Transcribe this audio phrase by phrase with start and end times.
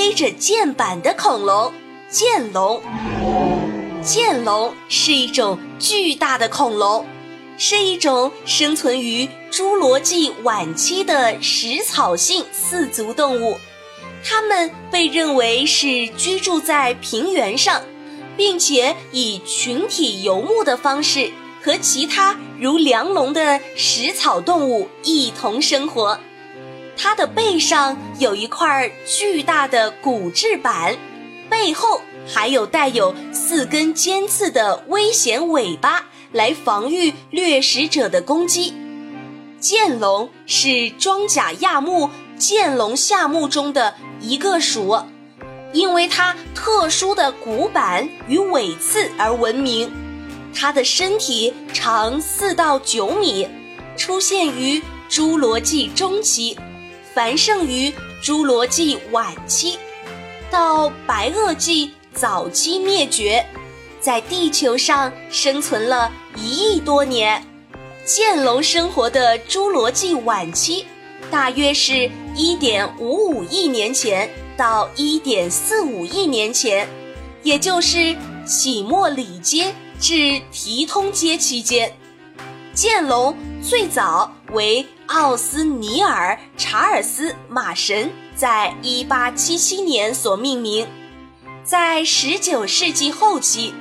[0.00, 1.74] 背着剑板的恐龙——
[2.08, 2.80] 剑龙。
[4.02, 7.04] 剑龙是一种巨大的恐龙，
[7.58, 13.58] 是一种生存于侏罗纪晚期的食草性四足动物。
[14.24, 17.82] 它们被认为是居住在平原上，
[18.38, 21.30] 并且以群体游牧的方式
[21.62, 26.18] 和其他如梁龙的食草动物一同生活。
[27.02, 30.98] 它的背上有一块巨大的骨质板，
[31.48, 38.74] 背后还有带有四根尖刺的危险尾巴来防御掠食者的攻击。
[39.58, 43.94] 剑龙是装甲亚目剑龙下目中的。
[44.20, 45.02] 一个属，
[45.72, 49.90] 因为它特殊的骨板与尾刺而闻名。
[50.54, 53.48] 它的身体长四到九米，
[53.96, 56.58] 出现于侏罗纪中期，
[57.14, 59.78] 繁盛于侏罗纪晚期，
[60.50, 63.44] 到白垩纪早期灭绝，
[64.00, 67.44] 在地球上生存了一亿多年。
[68.04, 70.86] 剑龙生活的侏罗纪晚期。
[71.30, 76.88] 大约是一点五五亿年前到一点四五亿年前，
[77.44, 81.92] 也就是起末里阶至提通阶期间。
[82.74, 90.86] 剑龙最早为奥斯尼尔查尔斯马神在一八七七年所命名。
[91.62, 93.74] 在十九世纪后期，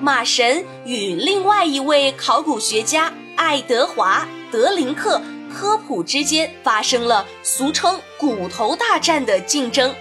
[0.00, 5.20] 马神与另外一位考古学家爱德华德林克。
[5.52, 9.92] 科普之间发生了俗称“骨头大战”的竞争，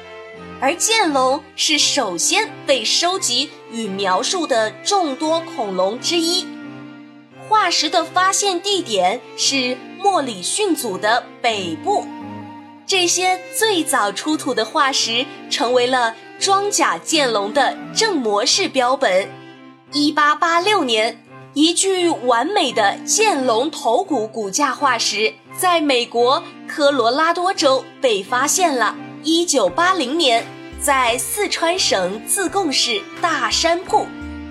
[0.61, 6.45] 而剑龙是首先被收集与描述的众多恐龙之一。
[7.47, 12.07] 化石的发现地点是莫里逊组的北部，
[12.87, 19.29] 这些最早出土的化石成为了装甲剑龙的正模式标本。
[19.91, 21.23] 一八八六年。
[21.55, 28.95] 一具完美的剑龙头骨骨架化石在美国科罗拉多州被发现了。
[29.23, 30.45] 一九八零年，
[30.79, 34.05] 在四川省自贡市大山铺，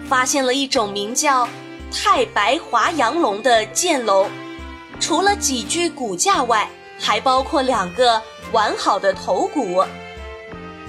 [0.09, 1.49] 发现了一种名叫
[1.93, 4.29] 太白华阳龙的剑龙。
[5.01, 8.21] 除了几具骨架外，还包括两个
[8.53, 9.85] 完好的头骨。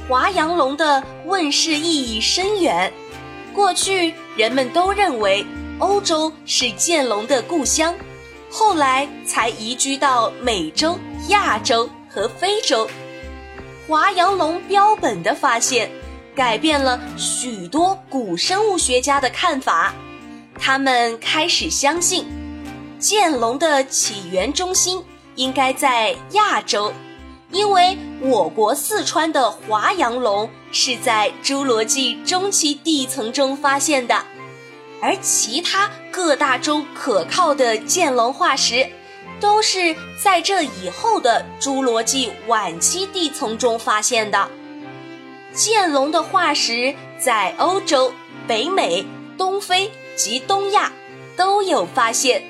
[0.07, 2.91] 华阳龙的问世意义深远，
[3.53, 5.45] 过去人们都认为。
[5.79, 7.95] 欧洲是剑龙的故乡，
[8.51, 10.99] 后来才移居到美洲、
[11.29, 12.85] 亚洲和非洲。
[13.87, 15.89] 华阳龙标本的发现，
[16.35, 19.93] 改变了许多古生物学家的看法。
[20.59, 22.27] 他们开始相信，
[22.99, 25.01] 剑龙的起源中心
[25.35, 26.91] 应该在亚洲，
[27.49, 34.25] 因为我国四川的华阳龙是在侏罗纪中期地层中发现的。
[35.01, 38.89] 而其他各大洲可靠的剑龙化石，
[39.39, 44.49] 都是在这以后的侏罗纪晚期地层中发现的。
[45.53, 48.11] 剑龙的化石在欧洲、
[48.45, 49.05] 北美、
[49.37, 50.91] 东非及东亚
[51.37, 52.43] 都有发现，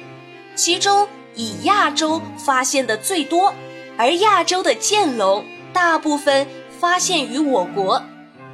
[0.59, 3.53] 其中以亚洲发现的最多。
[3.97, 6.45] 而亚洲的剑龙大部分
[6.81, 8.03] 发现于我国，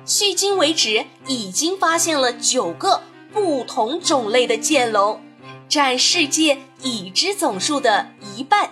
[0.06, 3.02] 迄今为止已经发现了九个。
[3.34, 5.20] 不同种类的剑龙
[5.68, 8.70] 占世界已知总数的一半，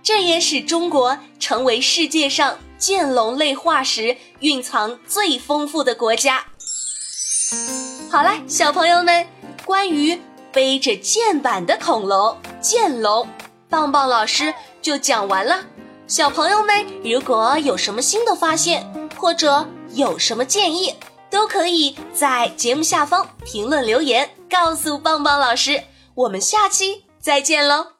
[0.00, 6.44] 这也使中国成为世界上剑龙类化石蕴藏最丰富的国家。
[8.08, 9.26] 好了，小朋友们，
[9.64, 10.20] 关于
[10.52, 13.28] 背着剑板的恐龙剑龙，
[13.68, 14.52] 棒棒老师
[14.82, 15.64] 就讲完了。
[16.06, 18.84] 小朋友们，如果有什么新的发现，
[19.16, 20.94] 或者有什么建议，
[21.30, 25.84] 都可以在节目下方评论留言，告诉棒棒老师。
[26.14, 27.99] 我们下期再见喽！